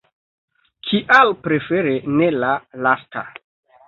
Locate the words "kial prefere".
0.85-1.93